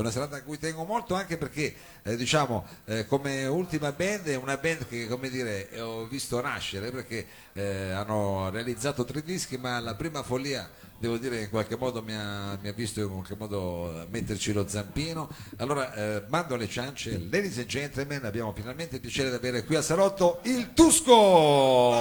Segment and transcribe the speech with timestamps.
[0.00, 4.26] è una serata a cui tengo molto anche perché eh, diciamo eh, come ultima band
[4.26, 9.58] è una band che come dire ho visto nascere perché eh, hanno realizzato tre dischi
[9.58, 10.68] ma la prima follia
[11.00, 14.52] devo dire che in qualche modo mi ha, mi ha visto in qualche modo metterci
[14.52, 15.28] lo zampino.
[15.56, 19.76] Allora eh, mando le ciance, ladies and gentlemen, abbiamo finalmente il piacere di avere qui
[19.76, 21.94] a Salotto il Tusco!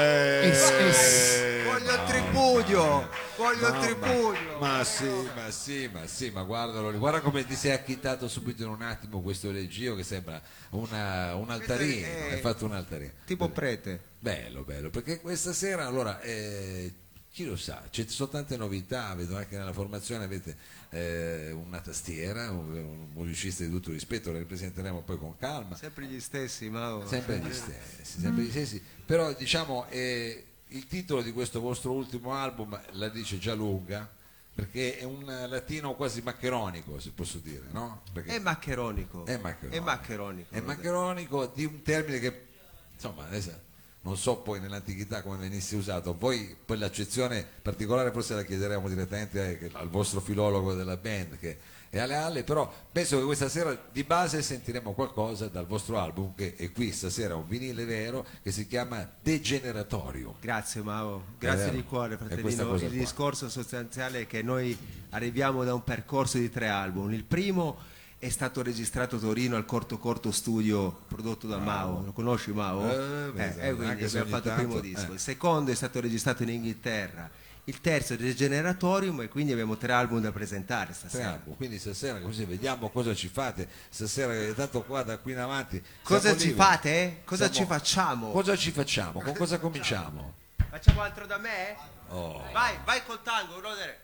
[0.00, 1.62] Eh.
[1.64, 4.58] Voglio il tripudio, voglio il tripudio.
[4.58, 8.68] Ma sì, ma sì, ma sì, ma guardalo, guarda come ti sei acchittato subito in
[8.68, 13.10] un attimo questo leggio che sembra una- un altarino, hai fatto un altarino.
[13.24, 14.00] Tipo prete.
[14.18, 16.92] Bello, bello, perché questa sera allora eh,
[17.32, 20.56] chi lo sa, ci sono tante novità, vedo anche nella formazione avete
[20.90, 26.18] eh, una tastiera, un, musicista di tutto rispetto, lo ripresenteremo poi con calma, Sempre gli
[26.18, 31.60] stessi, ma sempre gli stessi, sempre gli stessi, però diciamo eh, il titolo di questo
[31.60, 34.10] vostro ultimo album la dice già lunga,
[34.52, 38.02] perché è un latino quasi maccheronico, se posso dire, no?
[38.12, 39.24] Perché è maccheronico.
[39.24, 39.76] è maccheronico.
[39.76, 40.54] È maccheronico.
[40.54, 42.46] È maccheronico di un termine che,
[42.92, 43.68] insomma, adesso
[44.02, 49.70] non so poi nell'antichità come venisse usato, poi, poi l'accezione particolare forse la chiederemo direttamente
[49.72, 51.58] al vostro filologo della band che
[51.90, 56.34] è Ale Ale, però penso che questa sera di base sentiremo qualcosa dal vostro album
[56.36, 60.34] che è qui stasera, un vinile vero che si chiama Degeneratorium.
[60.40, 62.74] Grazie Mao, grazie di cuore fratellino.
[62.74, 62.88] Il qua.
[62.88, 64.76] discorso sostanziale è che noi
[65.10, 67.12] arriviamo da un percorso di tre album.
[67.12, 67.76] Il primo
[68.20, 72.02] è stato registrato a Torino al Corto Corto Studio prodotto da Mao.
[72.04, 72.88] Lo conosci Mao?
[72.88, 75.10] Eh, Eh, eh, quindi anche se abbiamo fatto il primo disco.
[75.10, 75.14] eh.
[75.14, 77.28] Il secondo è stato registrato in Inghilterra.
[77.64, 81.30] Il terzo è Degeneratorium e quindi abbiamo tre album da presentare Tre stasera.
[81.32, 81.56] album.
[81.56, 85.82] Quindi stasera così vediamo cosa ci fate, stasera che tanto qua da qui in avanti.
[86.02, 86.54] Cosa ci liberi.
[86.68, 86.88] fate?
[86.90, 87.20] eh?
[87.24, 88.30] Cosa Siamo- ci facciamo?
[88.32, 89.20] Cosa ci facciamo?
[89.22, 90.34] Con cosa cominciamo?
[90.68, 91.76] Facciamo altro da me?
[92.08, 92.42] Oh.
[92.52, 93.98] Vai, vai col tango, brother.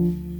[0.00, 0.39] Hanno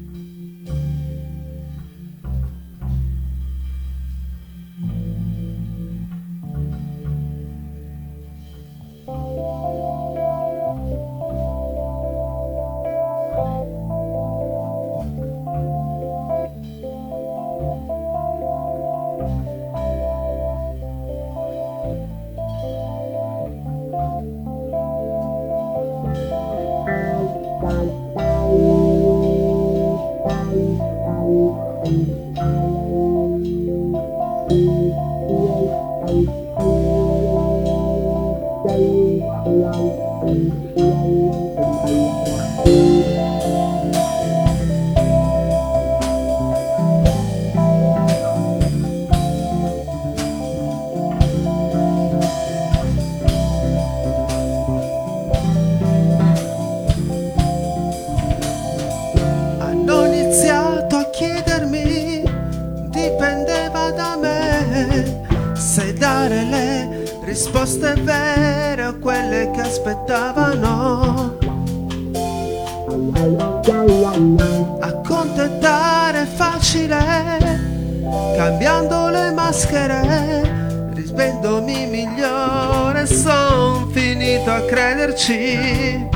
[85.20, 86.08] crederci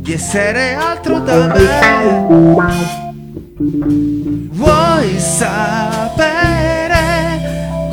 [0.00, 2.26] di essere altro da me.
[4.50, 6.32] Vuoi sapere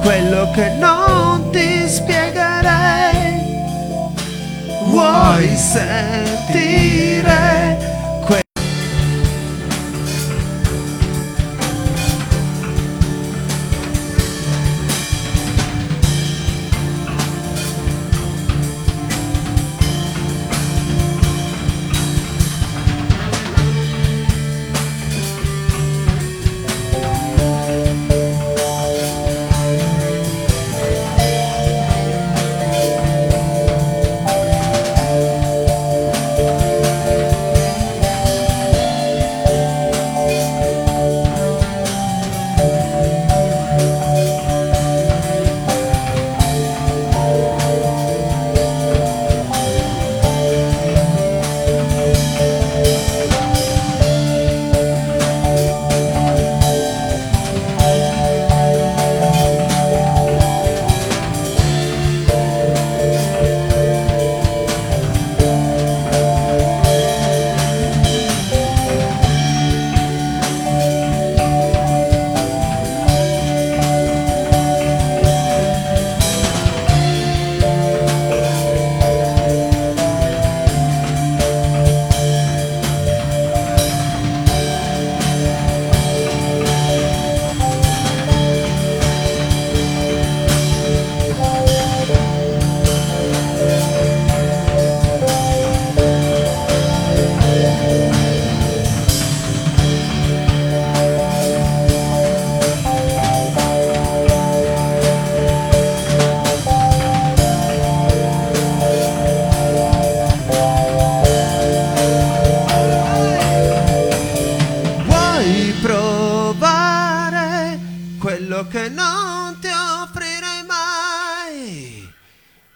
[0.02, 3.40] quello che non ti spiegherei?
[4.86, 7.41] Vuoi sentire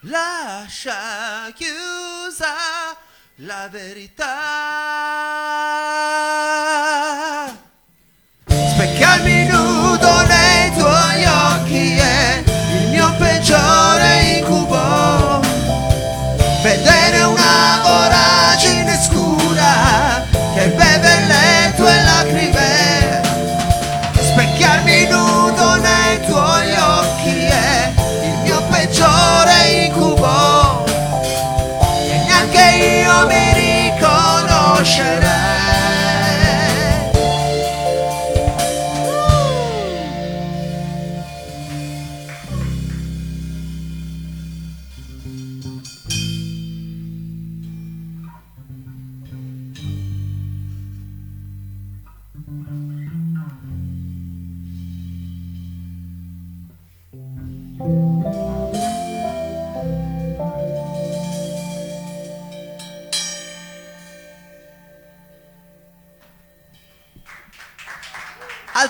[0.07, 2.53] lascia chiusa
[3.37, 4.23] la verità.
[8.47, 12.43] Specchiarmi nudo nei tuoi occhi è
[12.73, 15.39] il mio peggiore incubo.
[16.61, 18.14] Vedere una ora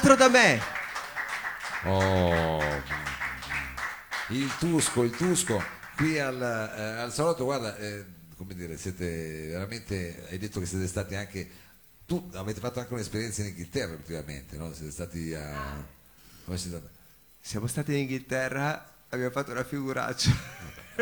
[0.07, 0.62] Altro da me.
[1.86, 2.62] Oh,
[4.30, 5.60] il Tusco, il Tusco,
[5.98, 8.06] qui al, eh, al salotto, guarda, eh,
[8.38, 11.50] come dire, siete veramente, hai detto che siete stati anche,
[12.06, 14.72] tu avete fatto anche un'esperienza in Inghilterra ultimamente, no?
[14.75, 15.84] Siete stati a...
[16.46, 16.96] Come siete andati?
[17.42, 20.30] Siamo stati in Inghilterra, abbiamo fatto una figuraccia.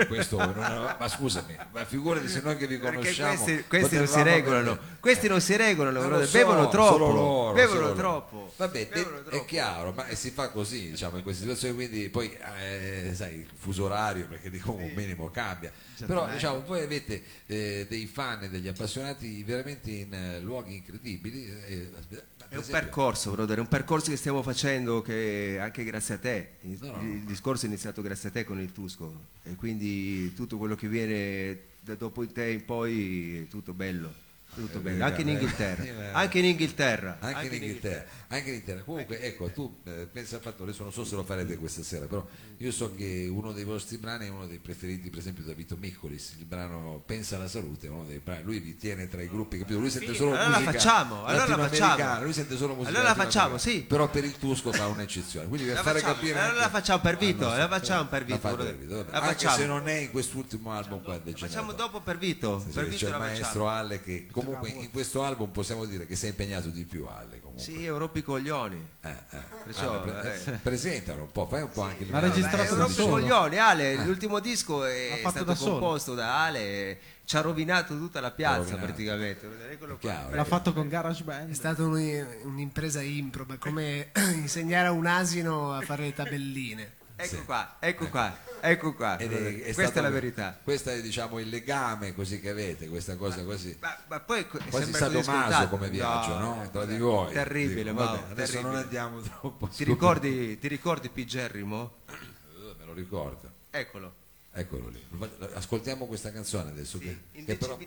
[0.07, 4.07] Questo non ma scusami, ma figurati se noi che vi Perché conosciamo questi, questi non
[4.07, 8.53] si regolano, avere- questi non si regolano, Non lo so, bevono troppo, loro, bevono troppo.
[8.57, 9.45] Vabbè, bevono è troppo.
[9.45, 13.85] chiaro, ma si fa così, diciamo, in queste situazioni, quindi poi, eh, sai, il fuso
[13.85, 15.71] orario, perché dico un minimo cambia.
[16.05, 21.45] Però, diciamo, voi avete eh, dei fan e degli appassionati veramente in eh, luoghi incredibili.
[21.67, 21.89] eh,
[22.49, 26.49] È un percorso, brother, è un percorso che stiamo facendo che anche grazie a te.
[26.61, 27.01] Il, No, no.
[27.01, 29.11] il discorso è iniziato grazie a te con il Tusco
[29.43, 29.82] e quindi
[30.33, 34.13] tutto quello che viene da dopo di te in poi è tutto bello.
[34.53, 36.11] Tutto Eh, beh, Anche in Inghilterra.
[36.13, 37.17] Anche in Inghilterra.
[37.19, 38.81] Anche, in Inghilterra, anche in Inghilterra.
[38.83, 42.05] Comunque, ecco, tu eh, pensa al fatto, adesso non so se lo farete questa sera,
[42.05, 42.25] però
[42.57, 45.75] io so che uno dei vostri brani è uno dei preferiti, per esempio, da Vito
[45.79, 49.57] Miccolis, il brano Pensa alla salute, uno dei brani, lui vi tiene tra i gruppi,
[49.57, 49.79] capito?
[49.79, 52.23] Lui sente solo allora la musica facciamo, allora la facciamo.
[52.23, 53.81] lui sente solo musica Allora la facciamo, sì.
[53.81, 57.01] Però per il Tusco fa un'eccezione, quindi per La fare facciamo, capire allora la facciamo
[57.01, 59.05] per Vito, la facciamo per la Vito, Vito.
[59.09, 62.83] La anche se non è in quest'ultimo album qua del Facciamo dopo per Vito, per
[62.85, 63.69] c'è Vito il la maestro facciamo.
[63.69, 67.39] Alle che comunque in questo album possiamo dire che si è impegnato di più Alle
[67.39, 67.63] comunque.
[67.63, 68.87] Sì, Europa i coglioni.
[69.01, 69.37] Eh, eh.
[69.65, 70.51] Perciò, Ah, pre- eh.
[70.53, 73.11] presentalo un po', fai un po' anche il Ma registrato Eh, da solo.
[73.11, 78.31] coglioni, Ale, l'ultimo disco è stato da composto da Ale, ci ha rovinato tutta la
[78.31, 79.47] piazza praticamente.
[80.31, 81.49] L'ha fatto con Garage Band.
[81.51, 87.01] È stata un- un'impresa improba, come insegnare a un asino a fare le tabelline.
[87.15, 89.17] Ecco qua, ecco qua, ecco qua.
[89.17, 90.59] Ed è- è Questa è la verità.
[90.63, 93.77] Questo è diciamo il legame così che avete, questa cosa così.
[93.79, 96.63] Ma, ma poi Quasi sadomaso come viaggio, no?
[96.63, 97.31] eh, Tra di voi.
[97.31, 98.61] Terribile, Dico, vabbè, adesso terribile.
[98.61, 99.67] non andiamo troppo.
[99.67, 101.97] Ti ricordi, ti ricordi Pigerrimo?
[102.09, 102.13] Eh,
[102.79, 103.51] Me lo ricordo.
[103.69, 104.13] Eccolo.
[104.51, 105.03] Eccolo lì.
[105.53, 107.77] Ascoltiamo questa canzone adesso Sì, che, che però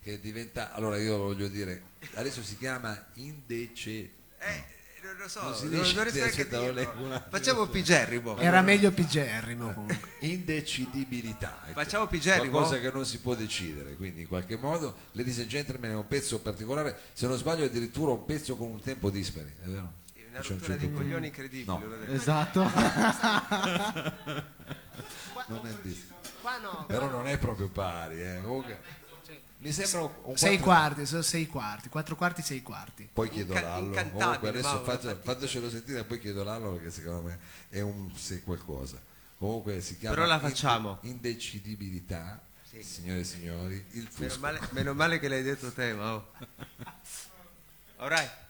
[0.00, 1.82] che diventa allora io voglio dire
[2.14, 4.64] adesso si chiama indece Eh,
[5.12, 6.92] non lo so, Non si non, dice- non riesco neanche a aspetta, lo dirlo.
[7.04, 7.22] un.
[7.30, 8.36] Facciamo Pigerrimo.
[8.38, 10.10] Era meglio pigerrimo comunque.
[10.26, 11.80] indecidibilità ecco.
[11.80, 12.50] Facciamo Pigerrimo?
[12.50, 16.06] qualcosa che non si può decidere quindi in qualche modo Ladies and Gentlemen è un
[16.06, 19.92] pezzo particolare se non sbaglio è addirittura un pezzo con un tempo dispari è vero?
[20.32, 21.02] Una C'è un rottura certo dei punto.
[21.02, 21.64] coglioni incredibile.
[22.06, 22.12] No.
[22.14, 22.62] Esatto.
[25.48, 26.84] non è dispari Qua no.
[26.86, 28.40] però non è proprio pari eh.
[28.42, 28.80] Comunque,
[29.62, 33.08] mi sembra un, Sei quattro- quarti, sono sei quarti, quattro quarti, sei quarti.
[33.12, 35.16] poi chiedo Inca- l'allo comunque adesso infatti.
[35.22, 37.38] fatecelo sentire e poi chiedo l'allo perché secondo me
[37.68, 39.00] è un se qualcosa
[39.38, 40.98] comunque si chiama Però la facciamo.
[41.02, 42.40] indecidibilità
[42.80, 46.32] signore e signori il Meno male, meno male che l'hai detto te, Mao.
[47.98, 48.40] Alright.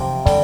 [0.00, 0.37] È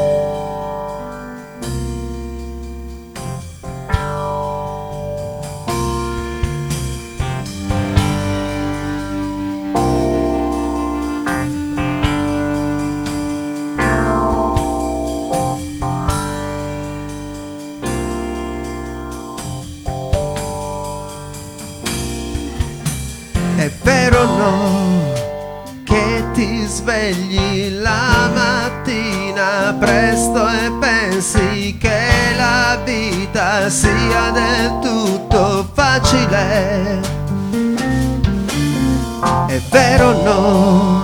[39.75, 41.03] vero no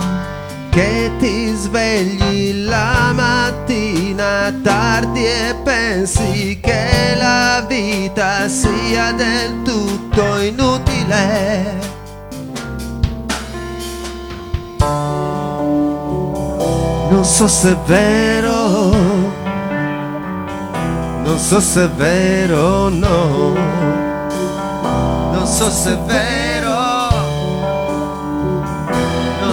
[0.71, 11.79] che ti svegli la mattina tardi e pensi che la vita sia del tutto inutile.
[17.11, 18.91] Non so se è vero,
[21.25, 23.55] non so se è vero o no,
[25.33, 26.40] non so se è vero,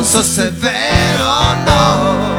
[0.08, 2.36] so se è vero o no.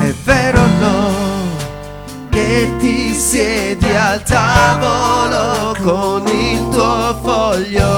[0.00, 1.10] È vero o no
[2.28, 7.91] che ti siedi al tavolo con il tuo foglio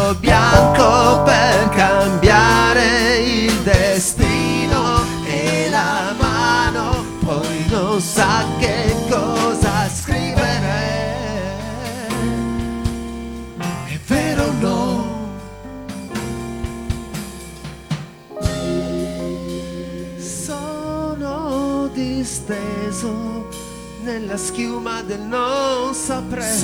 [24.19, 26.59] nella schiuma del non saprei.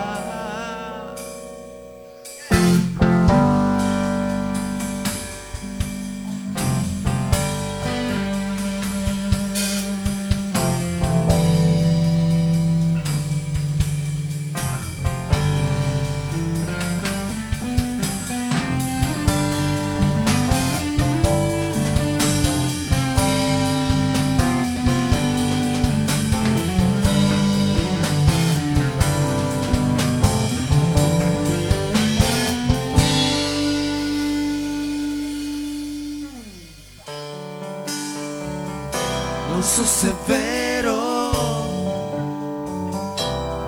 [39.59, 40.95] Non so se è vero,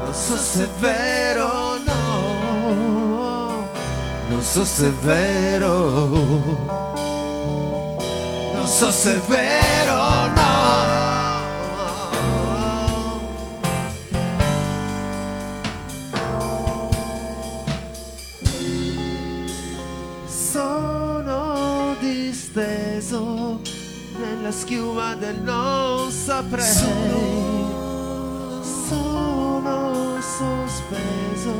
[0.06, 3.68] non so se è vero o no,
[4.30, 6.08] non so se è vero,
[8.54, 9.61] non so se è vero
[24.52, 26.76] nella schiuma del non saprei.
[28.88, 31.54] Sono sospeso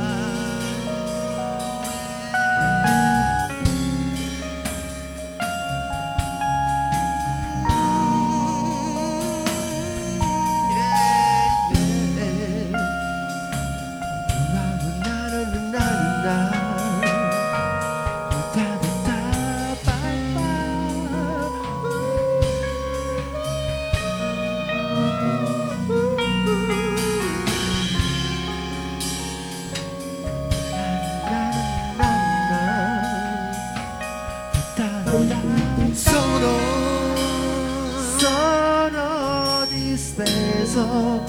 [40.82, 41.22] Disteso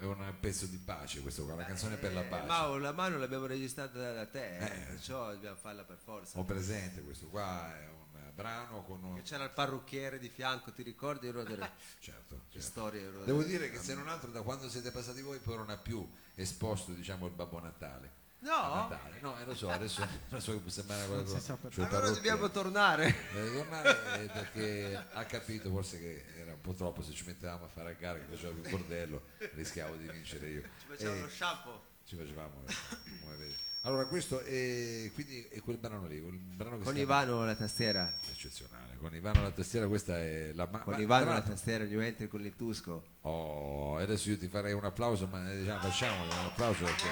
[0.00, 2.46] È un pezzo di pace questo qua, una canzone per la pace.
[2.46, 4.84] Ma la mano l'abbiamo registrata da, te, eh, Eh.
[4.88, 6.38] perciò dobbiamo farla per forza.
[6.38, 9.14] Ho presente questo qua, è un brano con un...
[9.16, 11.28] Che C'era il parrucchiere di fianco, ti ricordi?
[11.28, 12.60] Una delle Certo, certo.
[12.66, 13.06] storie.
[13.06, 15.68] una Devo delle- dire che se non altro da quando siete passati voi poi non
[15.70, 18.18] ha più esposto diciamo il Babbo Natale.
[18.42, 18.52] No?
[18.54, 19.18] A Natale.
[19.20, 21.38] No, eh, lo so, adesso non so che può sembrare qualcosa.
[21.38, 22.14] si sa cioè, Allora parrucchiere.
[22.14, 23.14] dobbiamo tornare.
[23.34, 27.64] Deve tornare eh, perché ha capito forse che era un po' troppo se ci mettevamo
[27.66, 29.22] a fare a gara che faceva il bordello
[29.54, 31.82] rischiavo di vincere io Ci facciamo Eh, lo shampoo.
[32.06, 32.74] ci facevamo eh,
[33.22, 33.54] come vedi.
[33.82, 37.44] allora questo è quindi è quel brano lì quel brano che Con si chiama- Ivano
[37.44, 38.12] la tastiera.
[38.30, 41.54] eccezionale con Ivano la tastiera questa è la ma- Con ma- Ivano tra la l'altro-
[41.54, 43.04] tastiera, New Entry con l'Itusco.
[43.22, 47.08] Oh, e adesso io ti farei un applauso, ma eh, diciamo, facciamo un applauso perché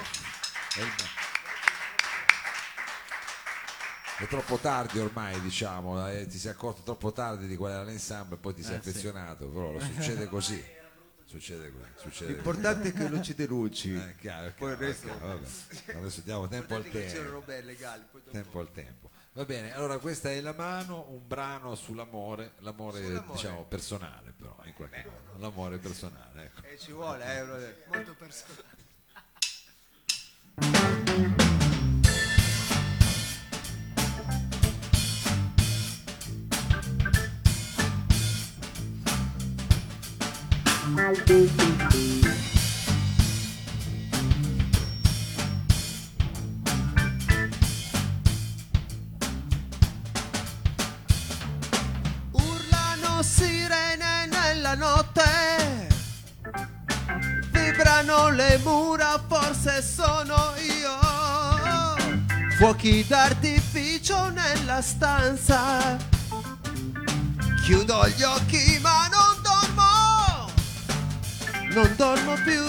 [4.17, 8.37] è, troppo tardi ormai, diciamo, eh, ti sei accorto troppo tardi di qual era l'ensemble,
[8.37, 8.89] poi ti sei Eh, sì.
[8.89, 10.77] affezionato, però lo succede così.
[11.25, 12.33] Succede così, succede così.
[12.33, 13.93] L'importante è che non ci denunci.
[13.95, 15.97] Eh, chiaro, Poi il chiaro, resto- è chiaro, vabbè.
[15.99, 17.13] Adesso diamo tempo al che tempo.
[17.13, 17.39] c'erano.
[17.41, 19.09] Poi dopo- Tempo al tempo.
[19.33, 23.31] Va bene, allora questa è La Mano, un brano sull'amore, l'amore, Sull'amore.
[23.31, 26.61] diciamo personale però, in qualche modo, l'amore personale, ecco.
[26.65, 28.87] Eh, ci vuole, eh, Molto personale.
[52.31, 55.87] Urlano sirene nella notte,
[57.51, 60.97] vibrano le mura, forse sono io.
[62.57, 65.97] Fuochi d'artificio nella stanza,
[67.63, 68.68] chiudo gli occhi
[71.73, 72.63] non dormo più.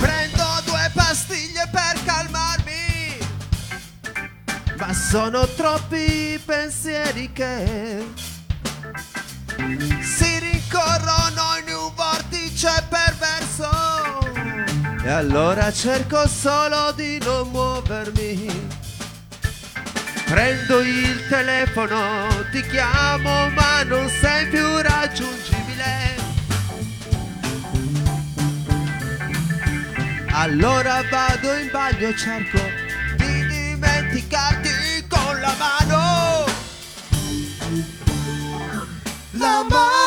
[0.00, 2.78] Prendo due pastiglie per calmarmi
[4.78, 8.06] ma sono troppi i pensieri che
[10.00, 13.68] si rincorrono in un vortice perverso.
[15.04, 18.77] E allora cerco solo di non muovermi.
[20.28, 26.16] Prendo il telefono, ti chiamo ma non sei più raggiungibile.
[30.32, 32.60] Allora vado in bagno cerco
[33.16, 36.44] di dimenticarti con la mano.
[39.30, 39.97] La mano.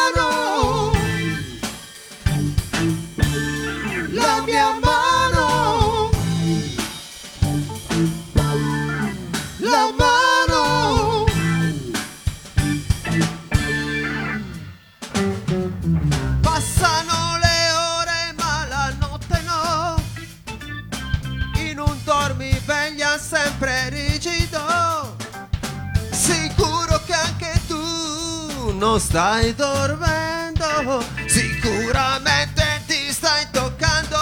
[28.82, 34.18] Non stai dormendo, sicuramente ti stai toccando.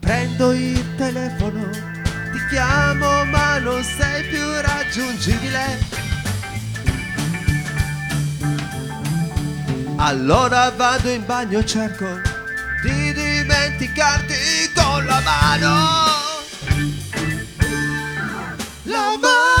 [0.00, 1.68] Prendo il telefono,
[2.32, 5.78] ti chiamo ma non sei più raggiungibile.
[9.96, 12.06] Allora vado in bagno cerco
[12.82, 15.74] di dimenticarti con la mano.
[18.84, 19.55] La mano.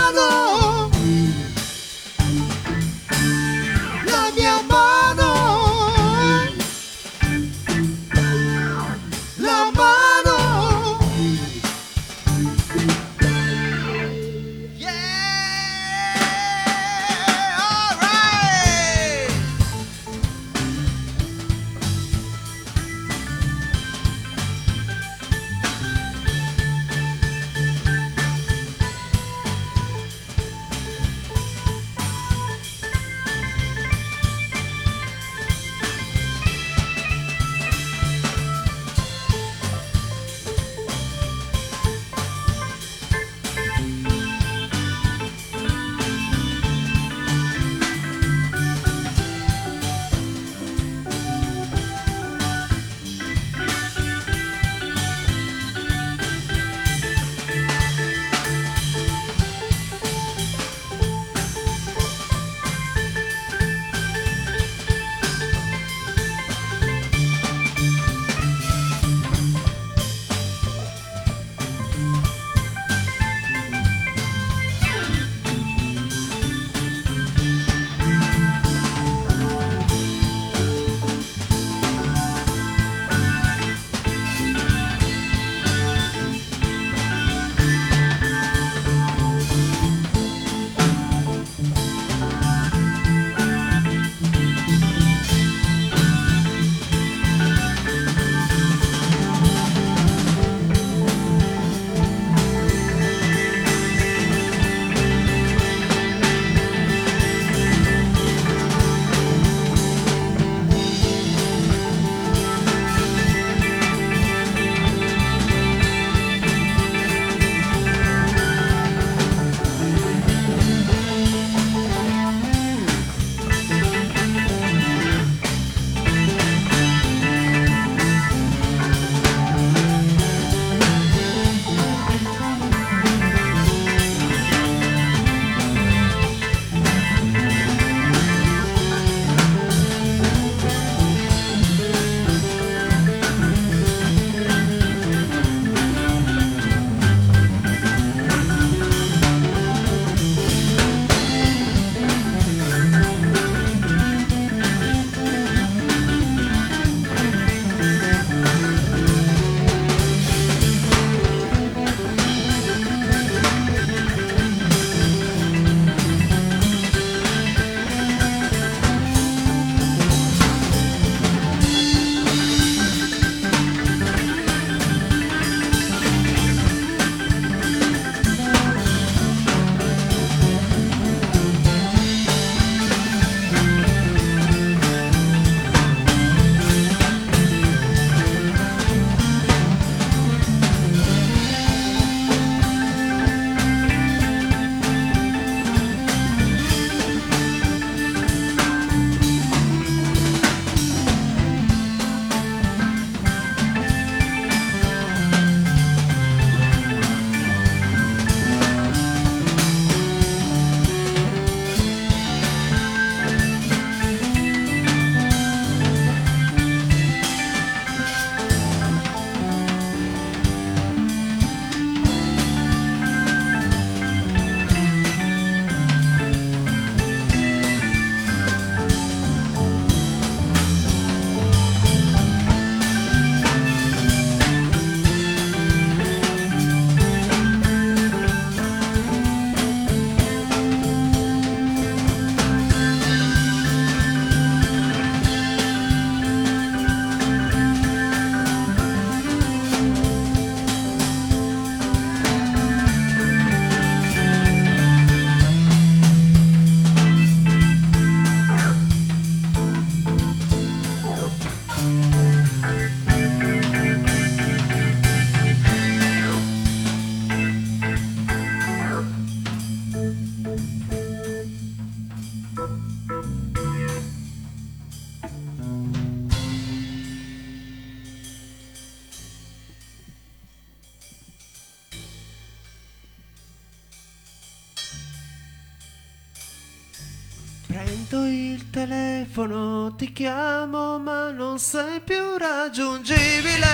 [287.76, 293.66] Prendo il telefono, ti chiamo ma non sei più raggiungibile.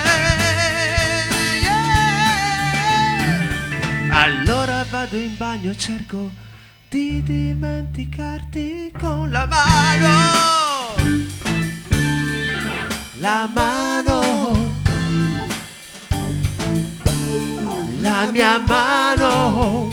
[1.63, 1.83] Yeah!
[4.23, 6.33] Allora vado in bagno cerco
[6.89, 10.09] di dimenticarti con la mano.
[13.21, 14.21] La mano.
[18.01, 19.92] La mia mano.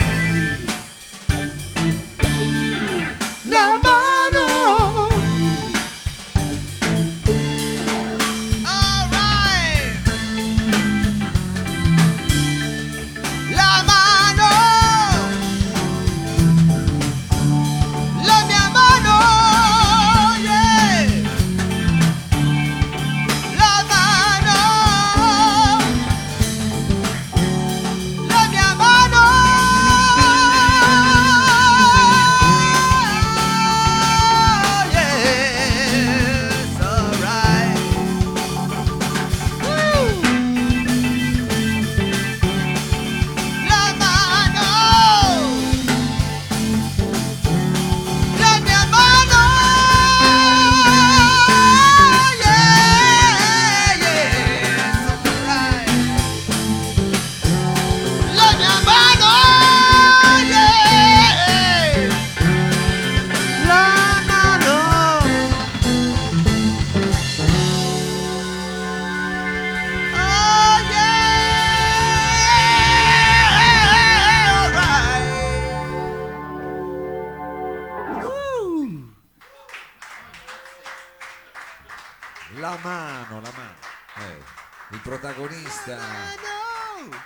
[85.84, 85.98] Protagonista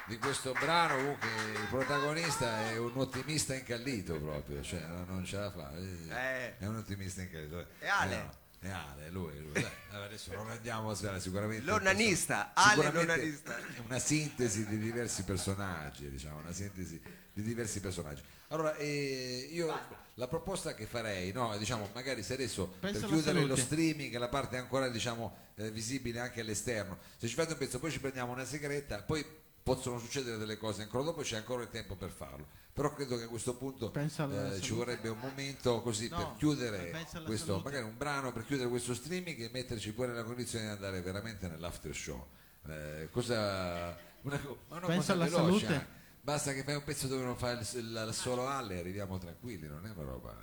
[0.08, 5.52] di questo brano, comunque, il protagonista è un ottimista incallito proprio, cioè non ce la
[5.52, 5.72] fa.
[5.76, 6.58] eh, Eh.
[6.60, 7.66] È un ottimista incallito.
[7.80, 8.16] È Ale.
[8.18, 9.40] No, È Ale, lui.
[9.42, 9.52] lui.
[9.54, 11.66] Dai, adesso non andiamo a svelare sicuramente.
[11.66, 13.58] L'onanista, Ale l'onanista.
[13.58, 17.02] è Una sintesi di diversi personaggi, diciamo, una sintesi
[17.34, 18.22] di diversi personaggi.
[18.50, 23.44] Allora, eh, io la proposta che farei, no, diciamo, magari se adesso Pensa per chiudere
[23.46, 27.80] lo streaming, la parte ancora diciamo eh, visibile anche all'esterno, se ci fate un pezzo,
[27.80, 29.26] poi ci prendiamo una sigaretta, poi
[29.64, 32.48] possono succedere delle cose ancora dopo, c'è ancora il tempo per farlo.
[32.74, 36.90] Però credo che a questo punto eh, ci vorrebbe un momento così No, per chiudere
[37.24, 37.64] questo, salute.
[37.64, 41.48] magari un brano per chiudere questo streaming e metterci poi nella condizione di andare veramente
[41.48, 42.28] nell'after show.
[42.68, 45.76] Eh, cosa, una, una Pensa cosa alla veloce, salute.
[45.76, 46.02] eh.
[46.22, 49.18] Basta che fai un pezzo dove non fai il, il- il solo alle e arriviamo
[49.20, 50.36] tranquilli, non è una roba.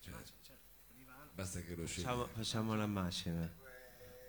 [0.00, 0.14] cioè,
[1.32, 2.02] basta che lo scegli.
[2.04, 3.52] Facciamo, facciamo la macchina.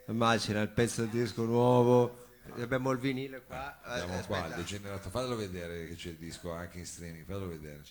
[0.09, 2.25] La macchina, il pezzo del disco nuovo.
[2.57, 3.79] Abbiamo il vinile qua.
[3.83, 7.47] Eh, Andiamo qua, il degenerato, fallo vedere che c'è il disco anche in streaming, fallo
[7.47, 7.83] vedere.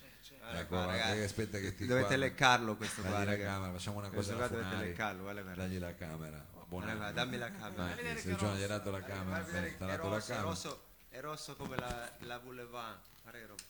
[0.50, 1.20] Ecco, qua, guarda, ragazzi.
[1.20, 2.24] aspetta che ti Dovete guarda.
[2.24, 3.42] leccarlo questo qua, la ragazzi.
[3.42, 5.42] camera, facciamo una cosa qua alla dovete leccarlo, guarda.
[5.54, 6.44] Dagli la camera.
[6.66, 6.98] Buon Guarda, anno.
[6.98, 7.94] guarda, dammi la camera.
[7.94, 10.32] Dai, se Giovanni gli ha dato la camera, ti ha che è dato la rosso,
[10.32, 10.48] è camera.
[10.50, 12.98] rosso, è rosso come la, la boulevard.
[13.22, 13.64] Pare rosso.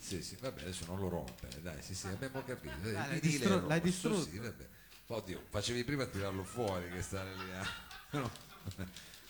[0.00, 2.72] Sì, sì, vabbè, adesso non lo rompe, dai, sì, sì, abbiamo capito.
[2.88, 4.22] Eh, l'hai distru- l'hai distrutto.
[4.22, 4.68] Sì, vabbè.
[5.12, 7.52] Oddio, facevi prima a tirarlo fuori che stare lì.
[7.52, 7.66] a-
[8.18, 8.30] no.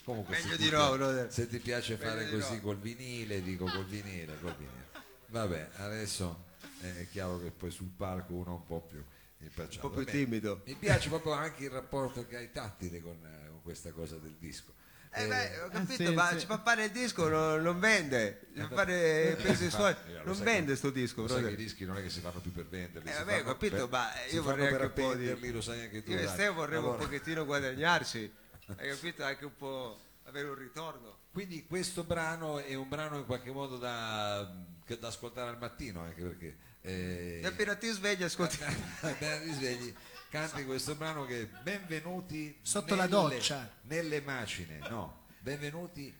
[0.04, 1.32] Comunque, Meglio se di no, brother.
[1.32, 2.60] Se ti piace Meglio fare così no.
[2.60, 4.88] col vinile, dico col vinile, col vinile.
[5.28, 6.44] Vabbè, adesso
[6.80, 9.02] è chiaro che poi sul palco uno è un po' più
[9.38, 9.86] impacciato.
[9.86, 10.62] Un po' più Vabbè, timido.
[10.66, 14.36] Mi piace proprio anche il rapporto che hai tattile con, eh, con questa cosa del
[14.38, 14.74] disco.
[15.12, 16.38] Eh beh, ho capito, sì, ma sì.
[16.40, 18.46] ci fa fare il disco, non, non vende.
[18.54, 19.94] Ci fa fare pesi Eh, suoi.
[20.06, 22.66] lo Non vende sto disco, lo i dischi non è che si fanno più per
[22.66, 23.10] venderli.
[23.10, 26.02] Eh, vabbè, ho capito, per- ma io vorrei anche un po' di- lo sai anche
[26.04, 26.12] tu.
[26.12, 26.26] Io e.
[26.28, 28.32] Stefano vorremmo Allora, un pochettino guadagnarci.
[28.76, 29.24] Hai capito?
[29.24, 31.18] Anche un po' avere un ritorno.
[31.32, 36.22] Quindi questo brano è un brano in qualche modo da, da ascoltare al mattino, anche
[36.22, 36.56] perché...
[36.82, 38.58] eh, E appena ti svegli ascolti.
[39.00, 39.92] appena ti svegli,
[40.30, 43.70] canti questo brano che è benvenuti Sotto la nelle- doccia.
[43.82, 46.16] nelle macine, no, benvenuti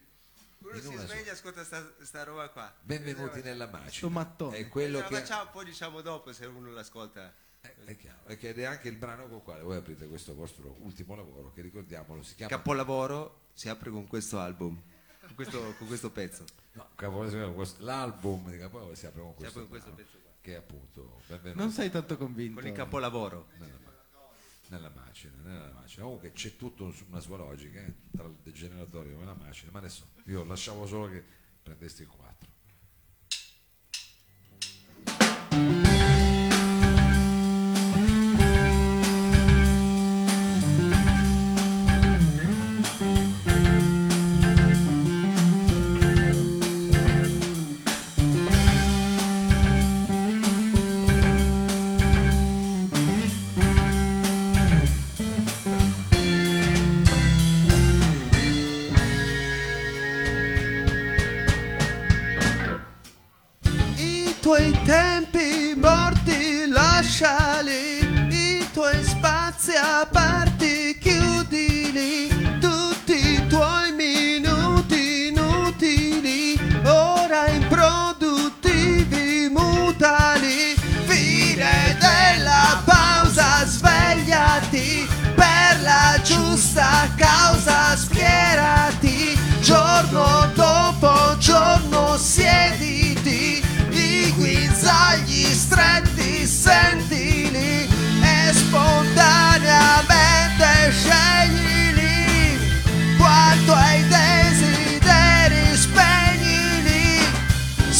[0.59, 2.71] Uno si sveglia e ascolta sta, sta roba qua.
[2.81, 4.23] benvenuti nella macina.
[4.51, 7.33] È quello la che facciamo poi diciamo dopo se uno l'ascolta.
[7.61, 10.75] eh, è chiaro, ed è anche il brano con il quale voi aprite questo vostro
[10.79, 14.79] ultimo lavoro che ricordiamolo si chiama Capolavoro si apre con questo album.
[15.25, 16.43] Con questo, con questo pezzo.
[16.73, 20.03] No, Capolavoro, questo- l'album di Capolavoro si apre con Si questo, apre con questo brano,
[20.09, 20.31] pezzo qua.
[20.41, 22.59] che è appunto benvenuti Non sei tanto convinto.
[22.59, 23.47] Con il capolavoro.
[23.57, 23.90] nella, ma-
[24.71, 26.03] nella macina, nella macina.
[26.05, 29.79] Comunque c'è tutta un- una sua logica eh, tra il degeneratorio e la macina, ma
[29.79, 31.23] adesso io lasciavo solo che
[31.61, 32.49] prendeste il 4.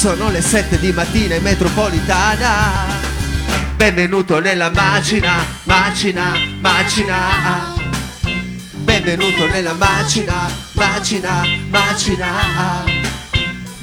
[0.01, 2.87] Sono le sette di mattina in metropolitana.
[3.75, 7.75] Benvenuto nella macina, macina, macina.
[8.71, 12.83] Benvenuto nella macina, macina, macina.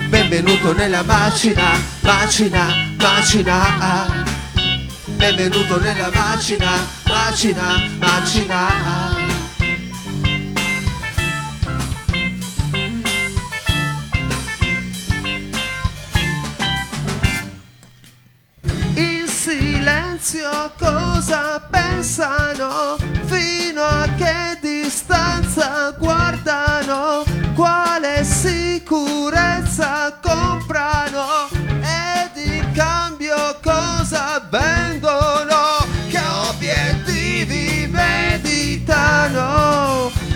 [0.09, 4.25] Benvenuto nella macina, macina, macina.
[5.05, 9.18] Benvenuto nella macina, macina, macina.
[20.29, 22.99] Silenzio cosa pensano?
[23.25, 27.25] Fino a che distanza guardano?
[27.55, 31.49] Quale sicurezza comprano?
[31.81, 35.87] Ed in cambio cosa vendono?
[36.11, 39.41] Che obiettivi meditano?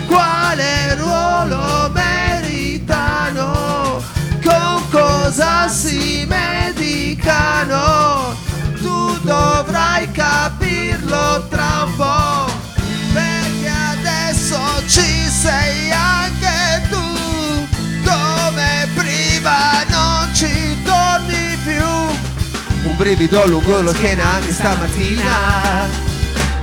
[0.07, 4.01] Quale ruolo meritano?
[4.43, 8.42] Con cosa si medicano?
[9.23, 12.51] Dovrai capirlo tra un po',
[13.13, 17.67] perché adesso ci sei anche tu,
[18.03, 21.85] come prima non ci torni più.
[22.83, 25.87] Un brivido lungo lo schiena stamattina.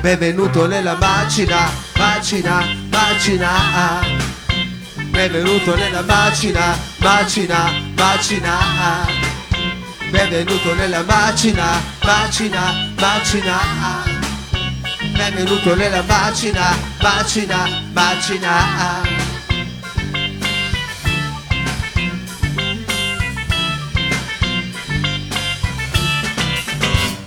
[0.03, 4.01] Benvenuto nella macina, macina, macina.
[4.97, 9.20] Benvenuto nella macina, macina, macina.
[10.11, 13.59] Benvenuto nella macina, macina, macina.
[15.13, 19.03] Benvenuto nella macina, macina, macina.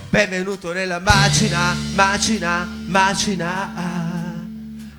[0.09, 4.41] Benvenuto nella macina, macina, macina.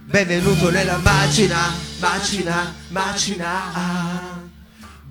[0.06, 1.70] Benvenuto nella macina,
[2.00, 4.33] macina, macina.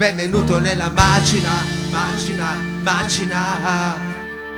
[0.04, 3.96] Benvenuto nella macina, macina, macina.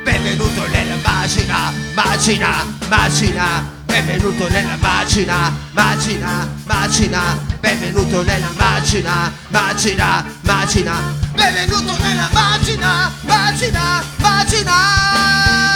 [0.03, 3.63] Benvenuto nella macina, macina, macina.
[3.85, 7.39] Benvenuto nella macina, macina, macina.
[7.59, 11.13] Benvenuto nella macina, macina, macina.
[11.35, 15.74] Benvenuto nella macina, macina, macina.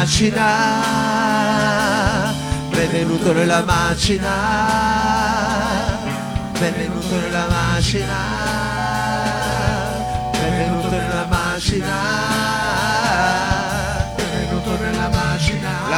[0.00, 0.46] Macina,
[2.70, 4.30] benvenuto nella macina,
[6.58, 8.16] benvenuto nella macina,
[10.32, 12.39] benvenuto nella macina,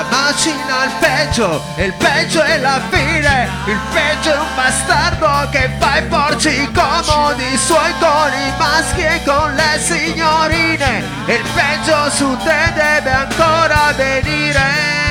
[0.03, 5.71] La macina il peggio, il peggio è la fine, il peggio è un bastardo che
[5.79, 12.37] fa i porci comodi suoi con i maschi e con le signorine, il peggio su
[12.39, 15.02] te deve ancora venire.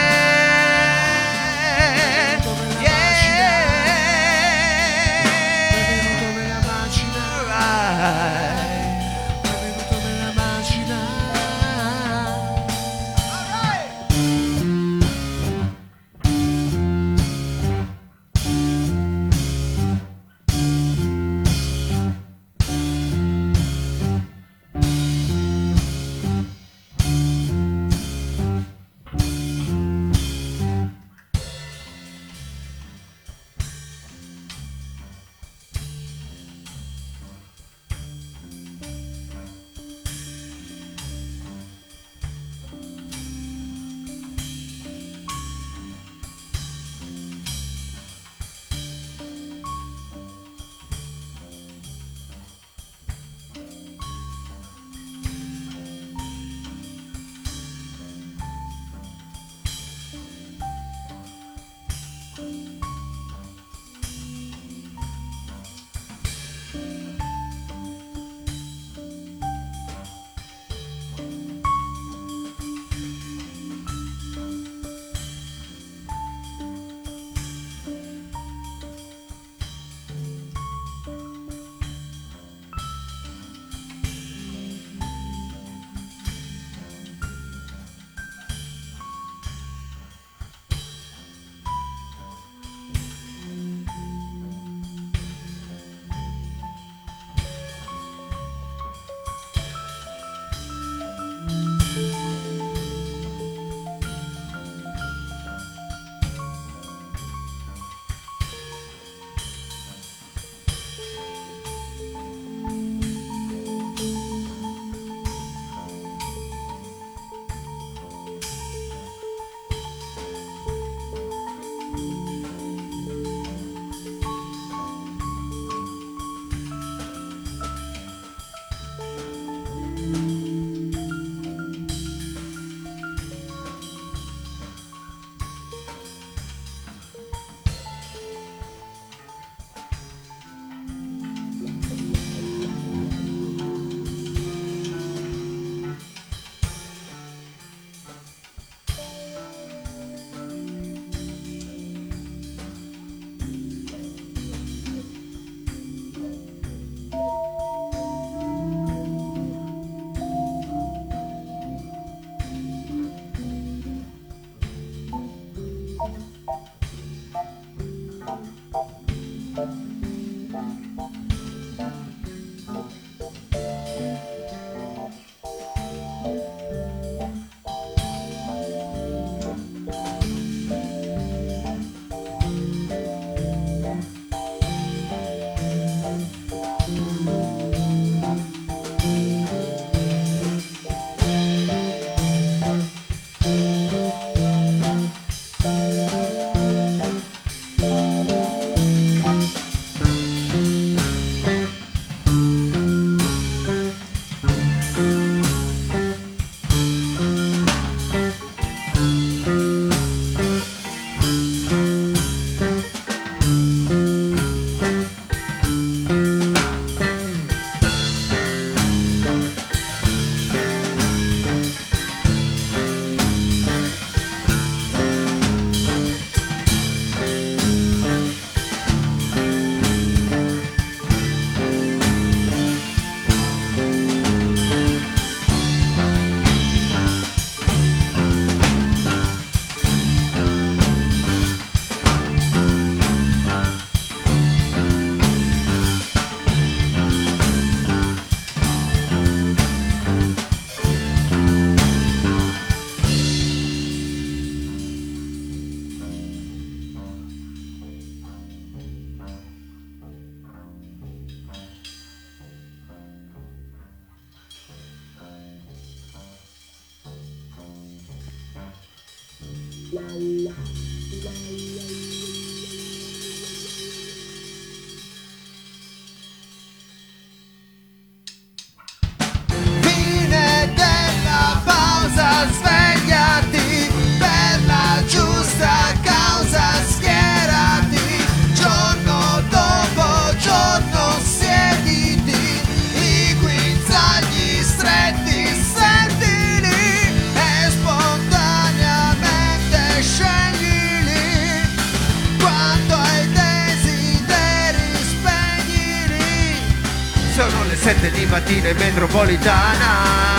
[307.91, 310.29] 7 di mattina in metropolitana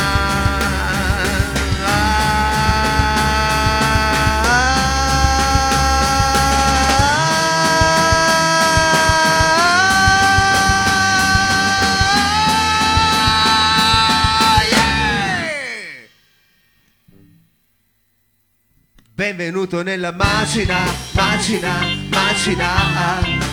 [19.15, 20.79] Benvenuto nella macina,
[21.13, 21.71] macina,
[22.09, 23.52] macina.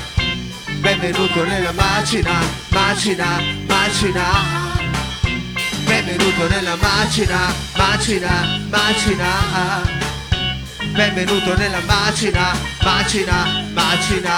[0.82, 4.24] Benvenuto nella macina, macina, macina.
[5.84, 9.82] Benvenuto nella macina, macina, macina.
[10.94, 14.38] Benvenuto nella macina, macina, macina.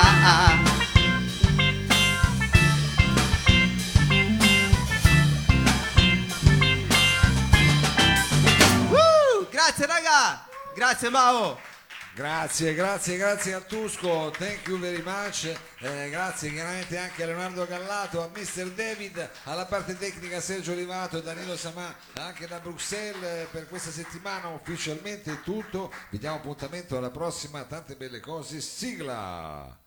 [8.90, 11.71] Uh, grazie raga, grazie Mao.
[12.14, 15.46] Grazie, grazie, grazie a Tusco, thank you very much,
[15.80, 18.70] Eh, grazie chiaramente anche a Leonardo Gallato, a Mr.
[18.72, 23.92] David, alla parte tecnica Sergio Olivato e Danilo Samà, anche da Bruxelles eh, per questa
[23.92, 29.81] settimana ufficialmente è tutto, vi diamo appuntamento alla prossima, tante belle cose, sigla!